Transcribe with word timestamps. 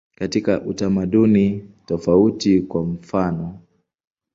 Katika 0.15 0.61
utamaduni 0.61 1.69
tofauti, 1.85 2.61
kwa 2.61 2.85
mfanof. 2.85 3.55